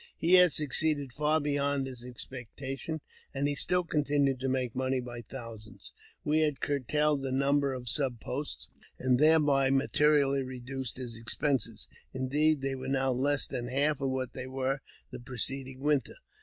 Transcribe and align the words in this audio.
He 0.17 0.33
had 0.33 0.51
succeeded 0.51 1.13
far 1.13 1.39
beyond 1.39 1.85
his 1.85 2.03
ex 2.03 2.25
pectation, 2.25 3.01
and 3.35 3.47
he 3.47 3.53
still 3.53 3.83
continued 3.83 4.39
to 4.39 4.49
make 4.49 4.73
money 4.75 4.99
by 4.99 5.21
thousands. 5.21 5.91
We 6.23 6.39
had 6.39 6.59
curtailed 6.59 7.21
the 7.21 7.31
number 7.31 7.71
of 7.75 7.87
sub 7.87 8.19
posts, 8.19 8.67
and 8.97 9.19
thereby 9.19 9.69
materially 9.69 10.41
reduced 10.41 10.97
his 10.97 11.15
expenses; 11.15 11.87
indeed, 12.15 12.61
they 12.61 12.73
were 12.73 12.87
now 12.87 13.11
less 13.11 13.45
than 13.47 13.67
half 13.67 13.99
what 13.99 14.33
they 14.33 14.47
were 14.47 14.81
the 15.11 15.19
preceding 15.19 15.81
winter. 15.81 16.15